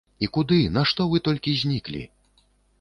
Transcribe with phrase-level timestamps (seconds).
[0.27, 2.03] І куды, нашто вы толькі зніклі?